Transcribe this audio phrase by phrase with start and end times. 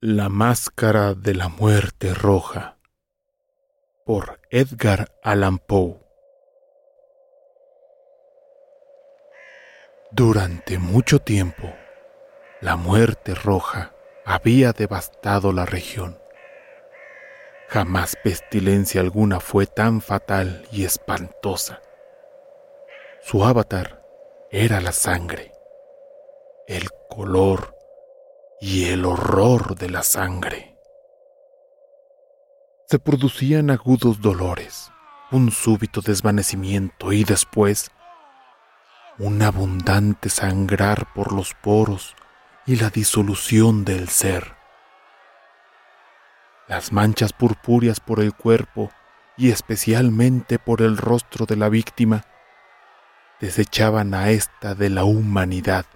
[0.00, 2.78] La máscara de la muerte roja
[4.06, 5.98] por Edgar Allan Poe
[10.12, 11.74] Durante mucho tiempo,
[12.60, 13.92] la muerte roja
[14.24, 16.16] había devastado la región.
[17.66, 21.82] Jamás pestilencia alguna fue tan fatal y espantosa.
[23.20, 24.00] Su avatar
[24.52, 25.50] era la sangre,
[26.68, 27.77] el color
[28.60, 30.76] y el horror de la sangre.
[32.86, 34.90] Se producían agudos dolores,
[35.30, 37.90] un súbito desvanecimiento y después
[39.18, 42.16] un abundante sangrar por los poros
[42.66, 44.54] y la disolución del ser.
[46.66, 48.90] Las manchas purpúreas por el cuerpo
[49.36, 52.24] y especialmente por el rostro de la víctima
[53.40, 55.86] desechaban a ésta de la humanidad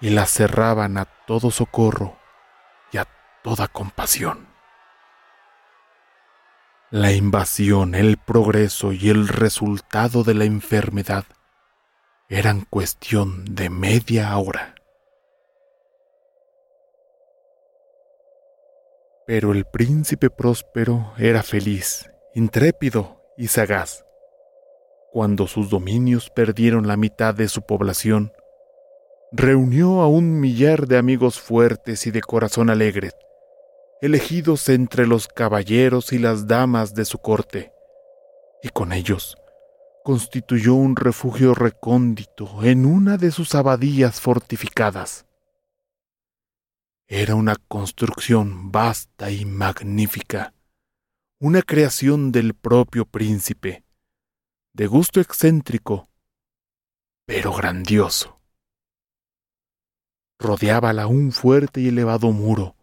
[0.00, 2.16] y la cerraban a todo socorro
[2.92, 3.06] y a
[3.42, 4.48] toda compasión.
[6.90, 11.24] La invasión, el progreso y el resultado de la enfermedad
[12.28, 14.74] eran cuestión de media hora.
[19.26, 24.04] Pero el príncipe próspero era feliz, intrépido y sagaz.
[25.10, 28.32] Cuando sus dominios perdieron la mitad de su población,
[29.32, 33.12] reunió a un millar de amigos fuertes y de corazón alegre,
[34.00, 37.72] elegidos entre los caballeros y las damas de su corte,
[38.62, 39.36] y con ellos
[40.06, 45.26] constituyó un refugio recóndito en una de sus abadías fortificadas.
[47.08, 50.54] Era una construcción vasta y magnífica,
[51.40, 53.84] una creación del propio príncipe,
[54.74, 56.08] de gusto excéntrico,
[57.26, 58.35] pero grandioso.
[60.38, 62.76] Rodeábala un fuerte y elevado muro,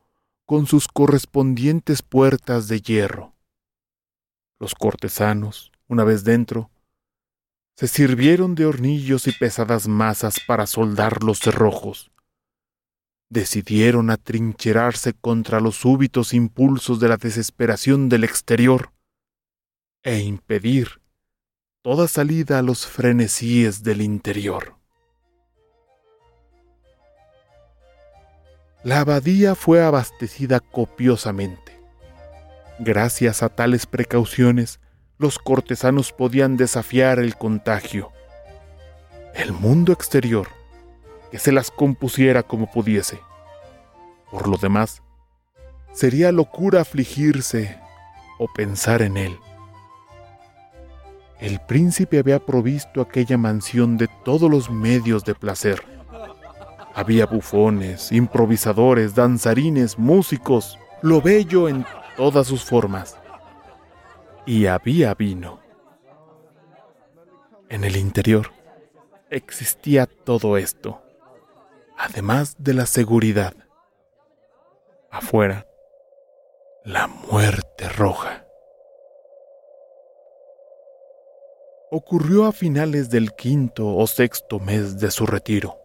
[0.45, 3.33] con sus correspondientes puertas de hierro.
[4.59, 6.69] Los cortesanos, una vez dentro,
[7.75, 12.11] se sirvieron de hornillos y pesadas masas para soldar los cerrojos.
[13.29, 18.91] Decidieron atrincherarse contra los súbitos impulsos de la desesperación del exterior
[20.03, 21.01] e impedir
[21.81, 24.75] toda salida a los frenesíes del interior.
[28.83, 31.79] La abadía fue abastecida copiosamente.
[32.79, 34.81] Gracias a tales precauciones,
[35.17, 38.11] los cortesanos podían desafiar el contagio.
[39.35, 40.49] El mundo exterior,
[41.31, 43.21] que se las compusiera como pudiese.
[44.29, 45.01] Por lo demás,
[45.93, 47.79] sería locura afligirse
[48.37, 49.37] o pensar en él.
[51.39, 55.83] El príncipe había provisto aquella mansión de todos los medios de placer.
[56.95, 63.17] Había bufones, improvisadores, danzarines, músicos, lo bello en todas sus formas
[64.45, 65.59] y había vino.
[67.69, 68.51] En el interior
[69.29, 71.01] existía todo esto,
[71.97, 73.53] además de la seguridad.
[75.09, 75.65] Afuera,
[76.83, 78.45] la muerte roja.
[81.89, 85.82] Ocurrió a finales del quinto o sexto mes de su retiro.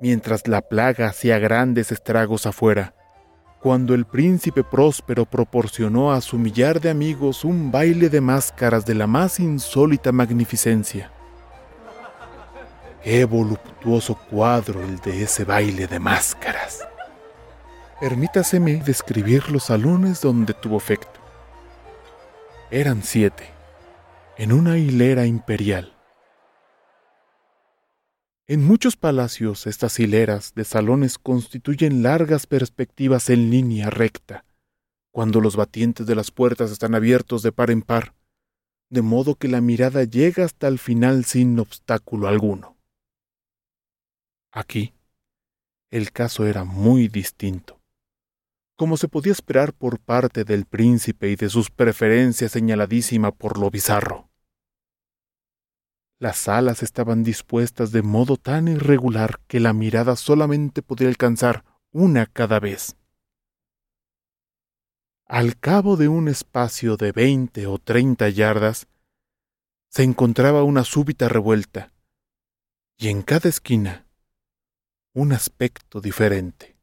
[0.00, 2.94] Mientras la plaga hacía grandes estragos afuera,
[3.62, 8.94] cuando el príncipe próspero proporcionó a su millar de amigos un baile de máscaras de
[8.94, 11.10] la más insólita magnificencia.
[13.02, 16.86] Qué voluptuoso cuadro el de ese baile de máscaras.
[17.98, 21.18] Permítaseme describir los salones donde tuvo efecto.
[22.70, 23.48] Eran siete,
[24.36, 25.95] en una hilera imperial.
[28.48, 34.44] En muchos palacios estas hileras de salones constituyen largas perspectivas en línea recta,
[35.10, 38.14] cuando los batientes de las puertas están abiertos de par en par,
[38.88, 42.76] de modo que la mirada llega hasta el final sin obstáculo alguno.
[44.52, 44.94] Aquí,
[45.90, 47.80] el caso era muy distinto.
[48.76, 53.72] Como se podía esperar por parte del príncipe y de sus preferencias señaladísima por lo
[53.72, 54.25] bizarro.
[56.18, 62.24] Las salas estaban dispuestas de modo tan irregular que la mirada solamente podía alcanzar una
[62.24, 62.96] cada vez.
[65.26, 68.86] Al cabo de un espacio de veinte o treinta yardas,
[69.90, 71.92] se encontraba una súbita revuelta,
[72.96, 74.06] y en cada esquina
[75.12, 76.76] un aspecto diferente.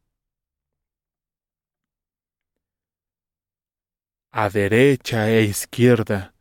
[4.31, 6.35] A derecha e izquierda,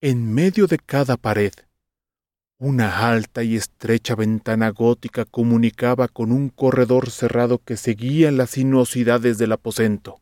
[0.00, 1.52] en medio de cada pared,
[2.64, 9.36] Una alta y estrecha ventana gótica comunicaba con un corredor cerrado que seguía las sinuosidades
[9.36, 10.20] del aposento.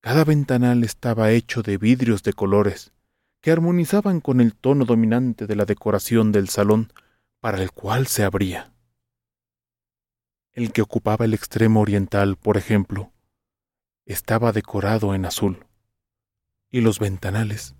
[0.00, 2.92] Cada ventanal estaba hecho de vidrios de colores,
[3.40, 6.92] que armonizaban con el tono dominante de la decoración del salón
[7.40, 8.72] para el cual se abría.
[10.52, 13.10] El que ocupaba el extremo oriental, por ejemplo,
[14.06, 15.66] estaba decorado en azul,
[16.70, 17.74] y los ventanales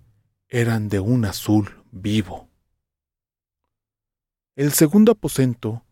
[0.49, 2.49] eran de un azul vivo.
[4.55, 5.83] El segundo aposento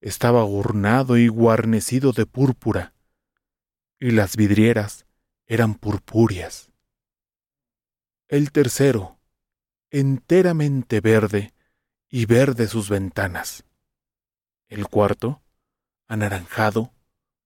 [0.00, 2.94] estaba ornado y guarnecido de púrpura,
[3.98, 5.06] y las vidrieras
[5.46, 6.70] eran purpúreas.
[8.28, 9.18] El tercero,
[9.90, 11.52] enteramente verde,
[12.08, 13.64] y verde sus ventanas.
[14.68, 15.42] El cuarto,
[16.06, 16.92] anaranjado,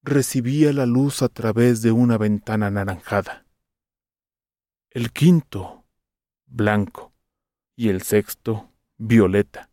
[0.02, 3.46] recibía la luz a través de una ventana anaranjada.
[4.90, 5.86] El quinto,
[6.44, 7.14] blanco,
[7.76, 9.69] y el sexto, violeta.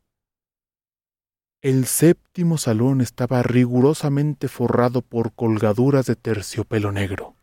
[1.63, 7.33] El séptimo salón estaba rigurosamente forrado por colgaduras de terciopelo negro,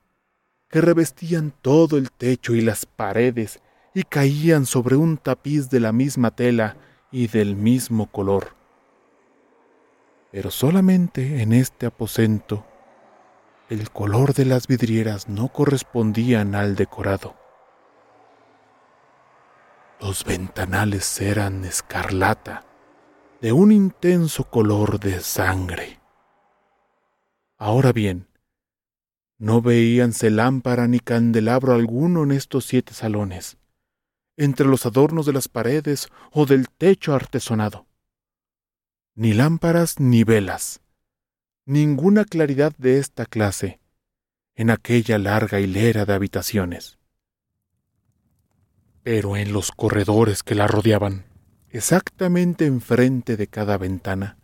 [0.68, 3.60] que revestían todo el techo y las paredes
[3.92, 6.76] y caían sobre un tapiz de la misma tela
[7.10, 8.54] y del mismo color.
[10.30, 12.64] Pero solamente en este aposento
[13.68, 17.34] el color de las vidrieras no correspondían al decorado.
[20.00, 22.64] Los ventanales eran escarlata
[23.44, 26.00] de un intenso color de sangre.
[27.58, 28.26] Ahora bien,
[29.36, 33.58] no veíanse lámpara ni candelabro alguno en estos siete salones,
[34.38, 37.86] entre los adornos de las paredes o del techo artesonado.
[39.14, 40.80] Ni lámparas ni velas,
[41.66, 43.78] ninguna claridad de esta clase
[44.54, 46.98] en aquella larga hilera de habitaciones.
[49.02, 51.33] Pero en los corredores que la rodeaban,
[51.74, 54.36] Exactamente enfrente de cada ventana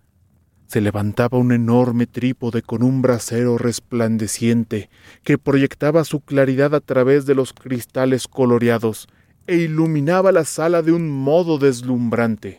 [0.66, 4.90] se levantaba un enorme trípode con un brasero resplandeciente
[5.22, 9.06] que proyectaba su claridad a través de los cristales coloreados
[9.46, 12.58] e iluminaba la sala de un modo deslumbrante.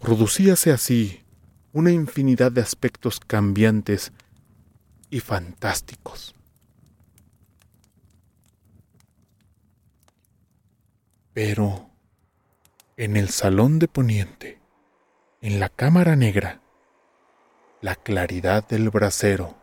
[0.00, 1.20] Producíase así
[1.74, 4.12] una infinidad de aspectos cambiantes
[5.10, 6.34] y fantásticos.
[11.34, 11.88] Pero
[12.98, 14.60] en el salón de poniente,
[15.40, 16.60] en la cámara negra,
[17.80, 19.56] la claridad del brasero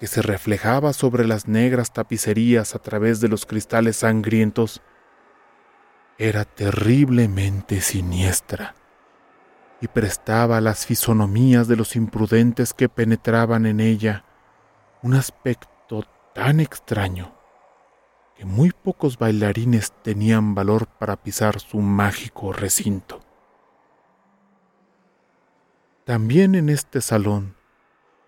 [0.00, 4.82] que se reflejaba sobre las negras tapicerías a través de los cristales sangrientos
[6.18, 8.74] era terriblemente siniestra
[9.80, 14.24] y prestaba a las fisonomías de los imprudentes que penetraban en ella
[15.00, 16.02] un aspecto
[16.34, 17.39] tan extraño
[18.44, 23.20] muy pocos bailarines tenían valor para pisar su mágico recinto.
[26.04, 27.54] También en este salón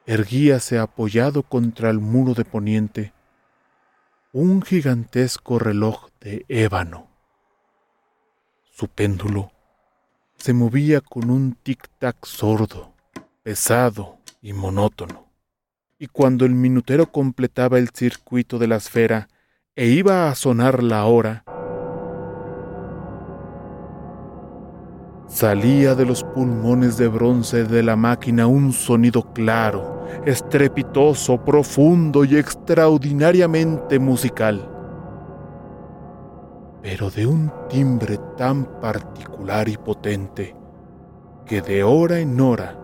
[0.07, 3.13] erguíase apoyado contra el muro de poniente
[4.33, 7.09] un gigantesco reloj de ébano.
[8.71, 9.53] Su péndulo
[10.37, 12.95] se movía con un tic-tac sordo,
[13.43, 15.29] pesado y monótono,
[15.99, 19.29] y cuando el minutero completaba el circuito de la esfera
[19.75, 21.45] e iba a sonar la hora,
[25.29, 32.37] salía de los pulmones de bronce de la máquina un sonido claro, estrepitoso, profundo y
[32.37, 34.69] extraordinariamente musical,
[36.83, 40.55] pero de un timbre tan particular y potente
[41.47, 42.79] que de hora en hora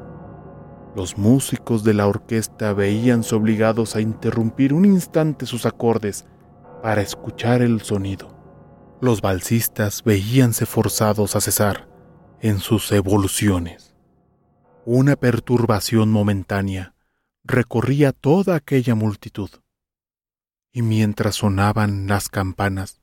[0.97, 6.25] los músicos de la orquesta veíanse obligados a interrumpir un instante sus acordes
[6.83, 8.37] para escuchar el sonido.
[9.01, 11.89] Los balsistas veíanse forzados a cesar
[12.41, 13.95] en sus evoluciones.
[14.85, 16.95] Una perturbación momentánea
[17.45, 19.51] recorría toda aquella multitud,
[20.73, 23.01] y mientras sonaban las campanas,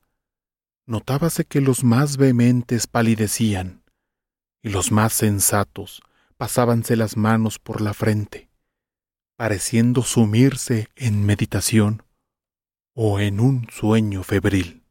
[0.86, 3.84] notábase que los más vehementes palidecían,
[4.62, 6.02] y los más sensatos
[6.38, 8.50] pasábanse las manos por la frente,
[9.36, 12.05] pareciendo sumirse en meditación
[12.98, 14.82] o en un sueño febril.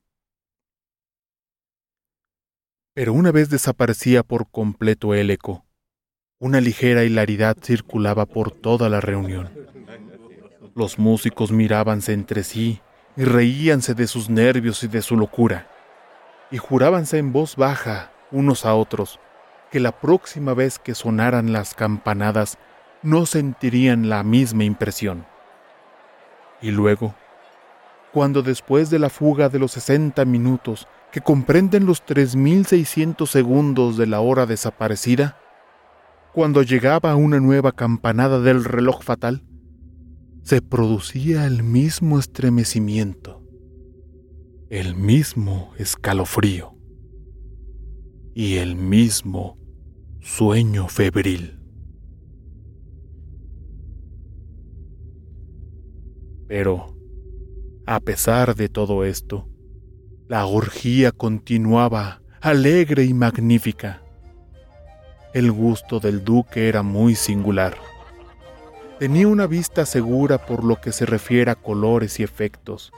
[2.92, 5.64] Pero una vez desaparecía por completo el eco,
[6.38, 9.50] una ligera hilaridad circulaba por toda la reunión.
[10.75, 12.82] Los músicos mirábanse entre sí
[13.16, 15.70] y reíanse de sus nervios y de su locura,
[16.50, 19.18] y jurábanse en voz baja unos a otros
[19.70, 22.58] que la próxima vez que sonaran las campanadas
[23.02, 25.26] no sentirían la misma impresión.
[26.61, 27.14] Y luego,
[28.14, 34.06] cuando después de la fuga de los sesenta minutos que comprenden los 3.600 segundos de
[34.06, 35.37] la hora desaparecida,
[36.33, 39.42] cuando llegaba una nueva campanada del reloj fatal,
[40.44, 43.42] se producía el mismo estremecimiento,
[44.71, 46.76] el mismo escalofrío
[48.33, 49.59] y el mismo
[50.21, 51.59] sueño febril.
[56.47, 56.94] Pero,
[57.87, 59.47] a pesar de todo esto,
[60.26, 64.03] la orgía continuaba alegre y magnífica.
[65.35, 67.76] El gusto del duque era muy singular.
[68.99, 72.91] Tenía una vista segura por lo que se refiere a colores y efectos.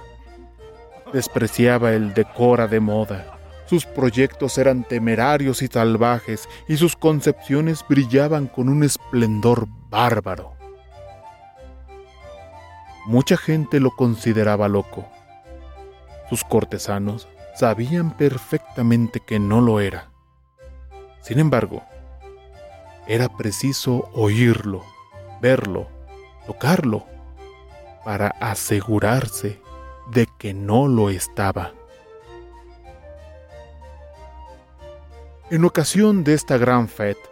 [1.12, 3.38] Despreciaba el decora de moda.
[3.66, 10.55] Sus proyectos eran temerarios y salvajes y sus concepciones brillaban con un esplendor bárbaro.
[13.06, 15.06] Mucha gente lo consideraba loco.
[16.28, 20.10] Sus cortesanos sabían perfectamente que no lo era.
[21.20, 21.84] Sin embargo,
[23.06, 24.82] era preciso oírlo,
[25.40, 25.86] verlo,
[26.48, 27.06] tocarlo,
[28.04, 29.60] para asegurarse
[30.10, 31.74] de que no lo estaba.
[35.48, 37.22] En ocasión de esta gran fête,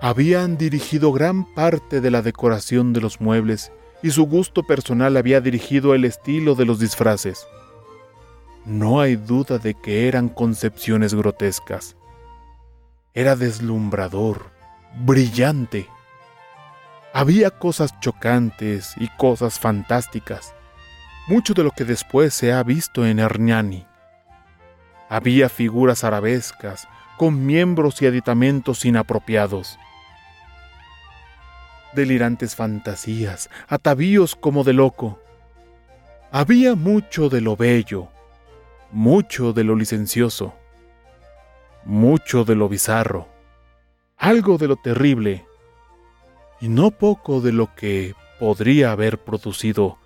[0.00, 3.72] habían dirigido gran parte de la decoración de los muebles
[4.02, 7.46] y su gusto personal había dirigido el estilo de los disfraces.
[8.64, 11.96] No hay duda de que eran concepciones grotescas.
[13.14, 14.50] Era deslumbrador,
[15.04, 15.88] brillante.
[17.12, 20.54] Había cosas chocantes y cosas fantásticas,
[21.26, 23.86] mucho de lo que después se ha visto en Hernani.
[25.08, 26.86] Había figuras arabescas,
[27.18, 29.78] con miembros y aditamentos inapropiados
[31.94, 35.18] delirantes fantasías, atavíos como de loco.
[36.30, 38.08] Había mucho de lo bello,
[38.92, 40.54] mucho de lo licencioso,
[41.84, 43.28] mucho de lo bizarro,
[44.16, 45.46] algo de lo terrible,
[46.60, 49.98] y no poco de lo que podría haber producido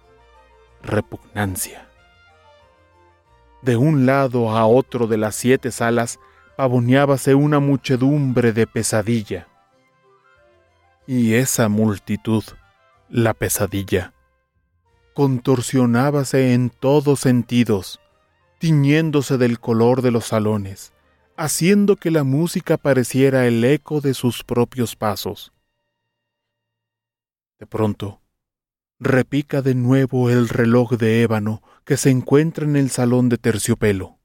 [0.82, 1.88] repugnancia.
[3.62, 6.18] De un lado a otro de las siete salas
[6.56, 9.48] pavoneábase una muchedumbre de pesadilla
[11.06, 12.44] y esa multitud,
[13.08, 14.14] la pesadilla,
[15.14, 18.00] contorsionábase en todos sentidos,
[18.58, 20.92] tiñéndose del color de los salones,
[21.36, 25.52] haciendo que la música pareciera el eco de sus propios pasos.
[27.58, 28.20] De pronto,
[28.98, 34.18] repica de nuevo el reloj de ébano que se encuentra en el salón de terciopelo.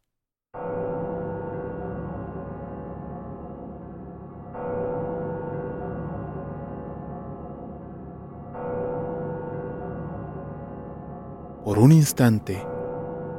[11.63, 12.65] Por un instante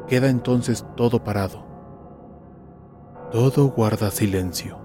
[0.09, 1.65] queda entonces todo parado.
[3.33, 4.79] Todo guarda silencio,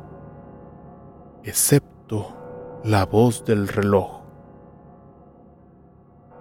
[1.44, 4.22] excepto la voz del reloj.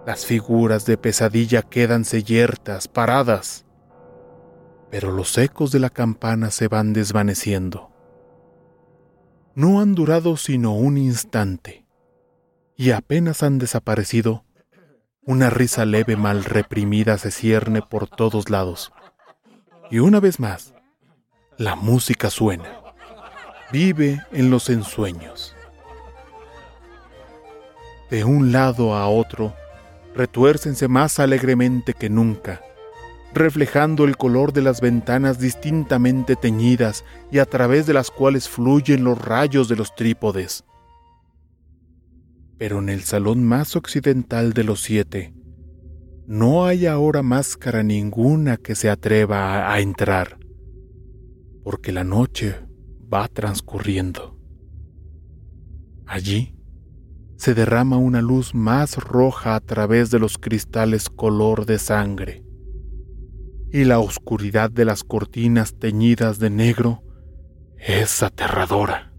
[0.06, 3.64] Las figuras de pesadilla quedan yertas, paradas,
[4.90, 7.90] pero los ecos de la campana se van desvaneciendo.
[9.54, 11.86] No han durado sino un instante,
[12.76, 14.44] y apenas han desaparecido
[15.26, 18.92] una risa leve mal reprimida se cierne por todos lados.
[19.90, 20.74] Y una vez más,
[21.56, 22.80] la música suena.
[23.72, 25.56] Vive en los ensueños.
[28.10, 29.54] De un lado a otro,
[30.14, 32.60] retuércense más alegremente que nunca,
[33.32, 39.04] reflejando el color de las ventanas distintamente teñidas y a través de las cuales fluyen
[39.04, 40.64] los rayos de los trípodes
[42.58, 45.34] pero en el salón más occidental de los siete
[46.26, 50.38] no hay ahora máscara ninguna que se atreva a, entrar,
[51.62, 52.56] porque la noche
[53.12, 54.38] va transcurriendo.
[56.06, 56.56] Allí
[57.36, 62.42] se derrama una luz más roja a través de los cristales color de sangre,
[63.70, 67.02] y la oscuridad de las cortinas teñidas de negro
[67.76, 69.13] es aterradora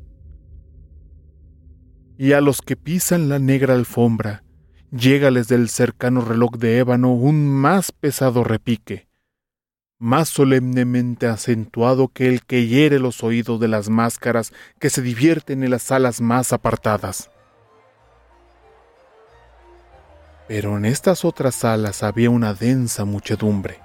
[2.17, 4.43] y a los que pisan la negra alfombra,
[4.91, 9.07] llégales del cercano reloj de ébano un más pesado repique,
[9.99, 15.63] más solemnemente acentuado que el que hiere los oídos de las máscaras que se divierten
[15.63, 17.31] en las salas más apartadas.
[20.47, 23.79] Pero en estas otras salas había una densa muchedumbre.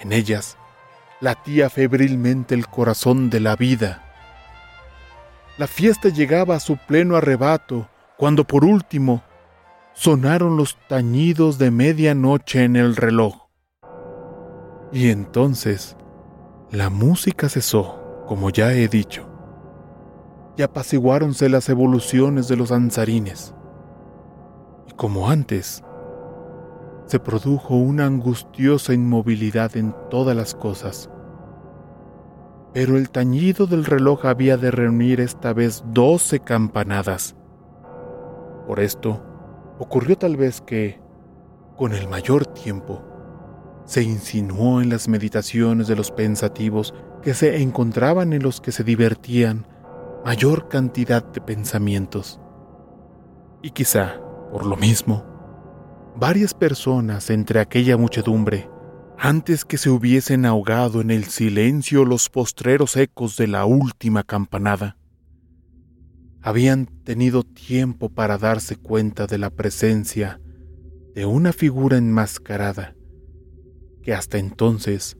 [0.00, 0.58] En ellas
[1.20, 4.11] latía febrilmente el corazón de la vida,
[5.58, 9.22] la fiesta llegaba a su pleno arrebato cuando por último
[9.92, 13.48] sonaron los tañidos de medianoche en el reloj.
[14.92, 15.96] Y entonces
[16.70, 19.28] La música cesó, como ya he dicho,
[20.56, 23.54] y apaciguáronse las evoluciones de los anzarines.
[24.88, 25.84] Y como antes,
[27.04, 31.10] se produjo una angustiosa inmovilidad en todas las cosas.
[32.72, 37.36] Pero el tañido del reloj había de reunir esta vez doce campanadas.
[38.66, 39.22] Por esto,
[39.78, 41.00] ocurrió tal vez que,
[41.76, 43.02] con el mayor tiempo,
[43.84, 48.84] se insinuó en las meditaciones de los pensativos que se encontraban en los que se
[48.84, 49.66] divertían
[50.24, 52.40] mayor cantidad de pensamientos.
[53.60, 55.24] Y quizá, por lo mismo,
[56.16, 58.68] varias personas entre aquella muchedumbre,
[59.18, 64.96] antes que se hubiesen ahogado en el silencio los postreros ecos de la última campanada,
[66.40, 70.40] habían tenido tiempo para darse cuenta de la presencia
[71.14, 72.96] de una figura enmascarada
[74.02, 75.16] que hasta entonces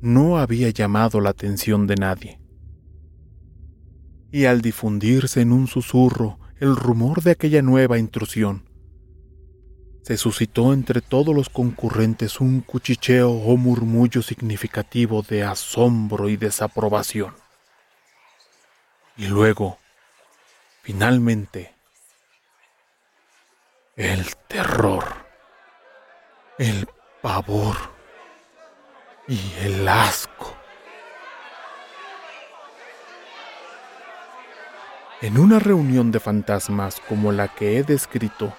[0.00, 2.40] no había llamado la atención de nadie.
[4.30, 8.69] Y al difundirse en un susurro el rumor de aquella nueva intrusión,
[10.02, 17.34] se suscitó entre todos los concurrentes un cuchicheo o murmullo significativo de asombro y desaprobación.
[19.16, 19.78] Y luego,
[20.82, 21.74] finalmente,
[23.96, 25.04] el terror,
[26.58, 26.88] el
[27.20, 27.76] pavor
[29.28, 30.56] y el asco.
[35.20, 38.54] En una reunión de fantasmas como la que he descrito,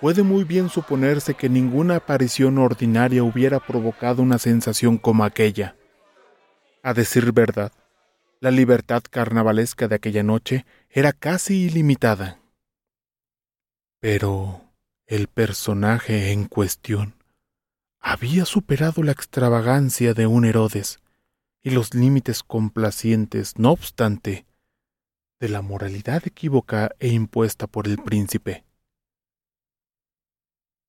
[0.00, 5.76] puede muy bien suponerse que ninguna aparición ordinaria hubiera provocado una sensación como aquella.
[6.82, 7.72] A decir verdad,
[8.40, 12.40] la libertad carnavalesca de aquella noche era casi ilimitada.
[14.00, 14.62] Pero
[15.06, 17.14] el personaje en cuestión
[17.98, 21.00] había superado la extravagancia de un Herodes
[21.62, 24.46] y los límites complacientes, no obstante,
[25.40, 28.64] de la moralidad equívoca e impuesta por el príncipe.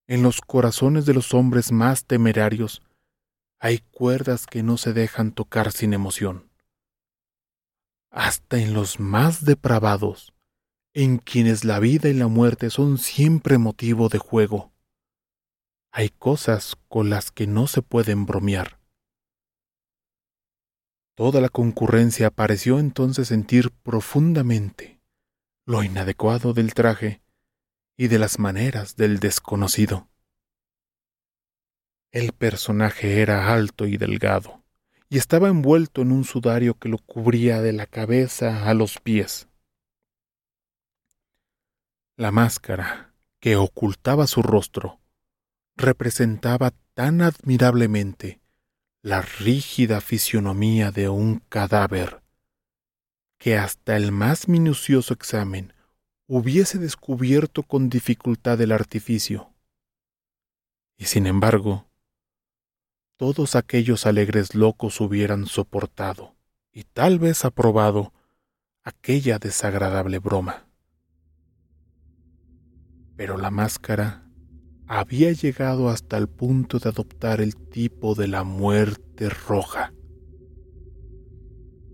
[0.08, 2.82] En los corazones de los hombres más temerarios
[3.60, 6.50] hay cuerdas que no se dejan tocar sin emoción.
[8.10, 10.34] Hasta en los más depravados,
[10.93, 14.72] en quienes la vida y la muerte son siempre motivo de juego,
[15.91, 18.80] hay cosas con las que no se pueden bromear.
[21.15, 25.02] Toda la concurrencia pareció entonces sentir profundamente
[25.65, 27.22] lo inadecuado del traje
[27.97, 30.07] y de las maneras del desconocido.
[32.12, 34.63] El personaje era alto y delgado,
[35.10, 39.47] y estaba envuelto en un sudario que lo cubría de la cabeza a los pies.
[42.15, 44.99] La máscara, que ocultaba su rostro,
[45.75, 48.41] representaba tan admirablemente
[49.01, 52.21] la rígida fisionomía de un cadáver
[53.38, 55.73] que hasta el más minucioso examen
[56.28, 59.54] hubiese descubierto con dificultad el artificio.
[60.98, 61.88] Y sin embargo,
[63.16, 66.36] todos aquellos alegres locos hubieran soportado
[66.72, 68.13] y tal vez aprobado
[68.84, 70.68] aquella desagradable broma.
[73.16, 74.30] Pero la máscara
[74.86, 79.94] había llegado hasta el punto de adoptar el tipo de la muerte roja.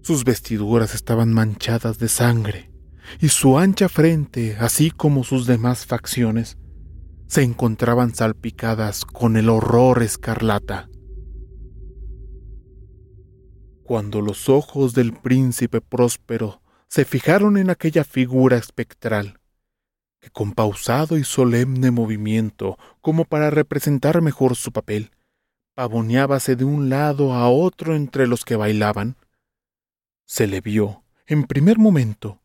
[0.02, 2.73] Sus vestiduras estaban manchadas de sangre
[3.20, 6.58] y su ancha frente, así como sus demás facciones,
[7.28, 10.90] se encontraban salpicadas con el horror escarlata.
[13.84, 19.40] Cuando los ojos del príncipe próspero se fijaron en aquella figura espectral,
[20.20, 25.10] que con pausado y solemne movimiento, como para representar mejor su papel,
[25.74, 29.18] pavoneábase de un lado a otro entre los que bailaban,
[30.26, 32.43] se le vio, en primer momento,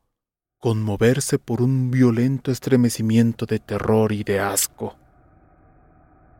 [0.60, 4.96] conmoverse por un violento estremecimiento de terror y de asco.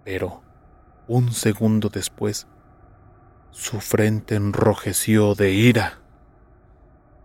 [0.05, 0.43] Pero,
[1.07, 2.49] un segundo después,
[3.51, 6.01] su frente enrojeció de ira.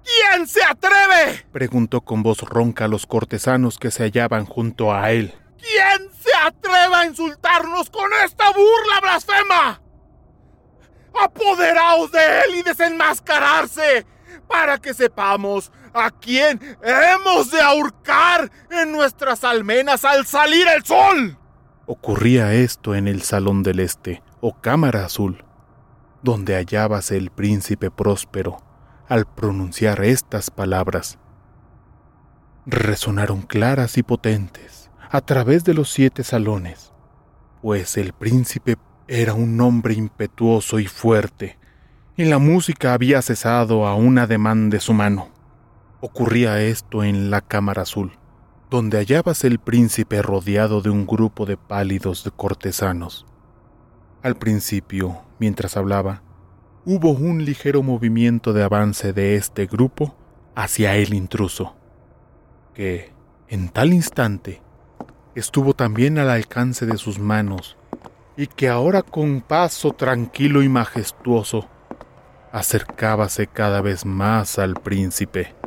[0.03, 1.45] ¿Quién se atreve?
[1.51, 5.33] preguntó con voz ronca a los cortesanos que se hallaban junto a él.
[5.57, 9.81] ¿Quién se atreve a insultarnos con esta burla blasfema?
[11.23, 14.05] Apoderaos de él y desenmascararse
[14.47, 21.37] para que sepamos a quién hemos de ahorcar en nuestras almenas al salir el sol.
[21.85, 25.43] Ocurría esto en el Salón del Este, o Cámara Azul,
[26.21, 28.63] donde hallábase el príncipe próspero
[29.09, 31.19] al pronunciar estas palabras.
[32.65, 36.93] Resonaron claras y potentes a través de los siete salones,
[37.61, 38.77] pues el príncipe
[39.07, 41.59] era un hombre impetuoso y fuerte,
[42.15, 45.32] y la música había cesado a un ademán de su mano.
[46.05, 48.11] Ocurría esto en la cámara azul,
[48.69, 53.25] donde hallabas el príncipe rodeado de un grupo de pálidos cortesanos.
[54.21, 56.21] Al principio, mientras hablaba,
[56.83, 60.13] hubo un ligero movimiento de avance de este grupo
[60.55, 61.73] hacia el intruso,
[62.73, 63.13] que,
[63.47, 64.61] en tal instante,
[65.35, 67.77] estuvo también al alcance de sus manos
[68.35, 71.69] y que ahora con paso tranquilo y majestuoso
[72.51, 75.62] acercábase cada vez más al príncipe.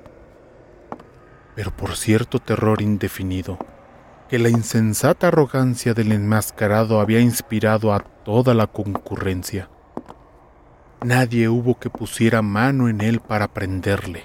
[1.57, 3.59] Pero por cierto terror indefinido,
[4.29, 9.69] que la insensata arrogancia del enmascarado había inspirado a toda la concurrencia.
[11.03, 14.25] Nadie hubo que pusiera mano en él para prenderle,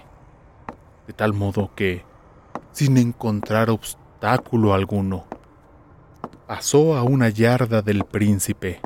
[1.08, 2.04] de tal modo que,
[2.74, 5.26] sin encontrar obstáculo alguno,
[6.48, 8.82] pasó a una yarda del príncipe,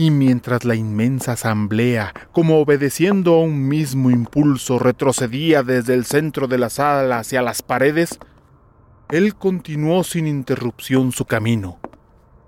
[0.00, 6.48] y mientras la inmensa asamblea, como obedeciendo a un mismo impulso, retrocedía desde el centro
[6.48, 8.18] de la sala hacia las paredes,
[9.10, 11.80] él continuó sin interrupción su camino,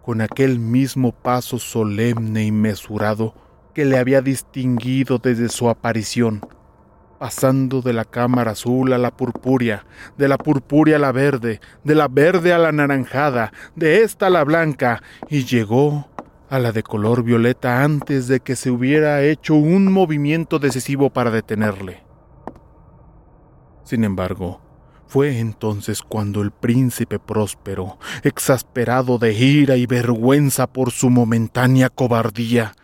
[0.01, 3.35] con aquel mismo paso solemne y mesurado
[3.75, 6.41] que le había distinguido desde su aparición
[7.23, 9.87] pasando de la cámara azul a la purpúrea,
[10.19, 14.31] de la purpúrea a la verde, de la verde a la naranjada, de esta a
[14.31, 16.09] la blanca, y llegó
[16.53, 21.31] a la de color violeta antes de que se hubiera hecho un movimiento decisivo para
[21.31, 22.03] detenerle.
[23.85, 24.61] Sin embargo,
[25.07, 32.75] fue entonces cuando el príncipe próspero, exasperado de ira y vergüenza por su momentánea cobardía,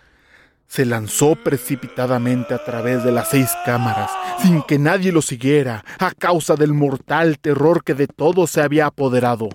[0.67, 6.13] se lanzó precipitadamente a través de las seis cámaras, sin que nadie lo siguiera, a
[6.13, 9.51] causa del mortal terror que de todo se había apoderado.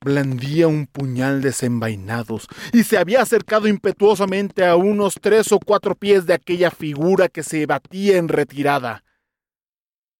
[0.00, 6.24] Blandía un puñal desenvainados y se había acercado impetuosamente a unos tres o cuatro pies
[6.24, 9.02] de aquella figura que se batía en retirada.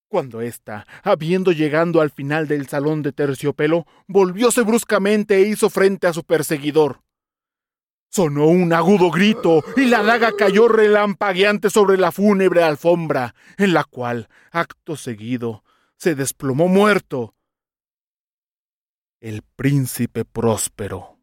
[0.09, 6.09] Cuando ésta, habiendo llegado al final del salón de terciopelo, volvióse bruscamente e hizo frente
[6.09, 7.03] a su perseguidor.
[8.11, 13.85] Sonó un agudo grito y la daga cayó relampagueante sobre la fúnebre alfombra, en la
[13.85, 15.62] cual, acto seguido,
[15.99, 17.35] se desplomó muerto
[19.20, 21.16] el príncipe próspero.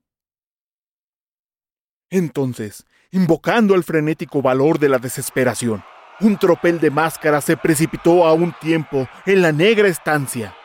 [2.10, 5.84] Entonces, invocando el frenético valor de la desesperación,
[6.19, 10.55] un tropel de máscaras se precipitó a un tiempo en la negra estancia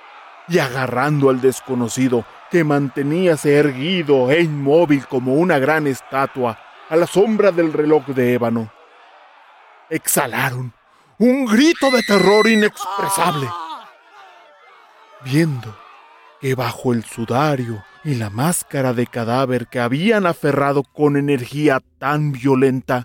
[0.49, 7.07] y agarrando al desconocido, que manteníase erguido e inmóvil como una gran estatua a la
[7.07, 8.73] sombra del reloj de ébano.
[9.89, 10.73] Exhalaron
[11.19, 13.49] un grito de terror inexpresable,
[15.25, 15.77] viendo
[16.41, 22.33] que bajo el sudario y la máscara de cadáver que habían aferrado con energía tan
[22.33, 23.05] violenta,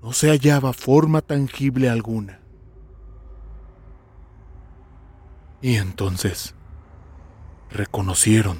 [0.00, 2.40] no se hallaba forma tangible alguna.
[5.60, 6.54] Y entonces,
[7.70, 8.58] reconocieron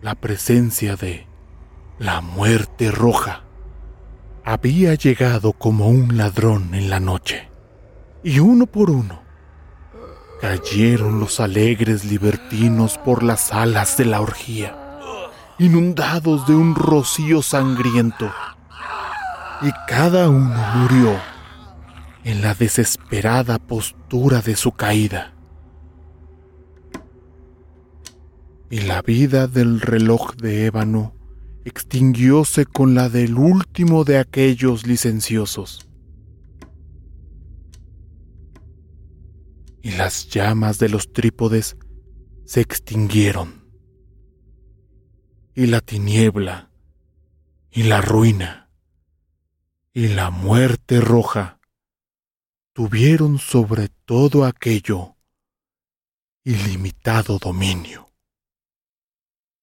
[0.00, 1.26] la presencia de
[1.98, 3.44] la muerte roja.
[4.44, 7.48] Había llegado como un ladrón en la noche,
[8.22, 9.23] y uno por uno
[10.44, 14.76] cayeron los alegres libertinos por las alas de la orgía,
[15.58, 18.30] inundados de un rocío sangriento,
[19.62, 21.18] y cada uno murió
[22.24, 25.30] en la desesperada postura de su caída.
[28.70, 31.14] y la vida del reloj de ébano
[31.64, 35.88] extinguióse con la del último de aquellos licenciosos.
[39.84, 41.76] Y las llamas de los trípodes
[42.46, 43.68] se extinguieron.
[45.54, 46.70] Y la tiniebla,
[47.70, 48.70] y la ruina,
[49.92, 51.60] y la muerte roja
[52.72, 55.16] tuvieron sobre todo aquello
[56.44, 58.13] ilimitado dominio.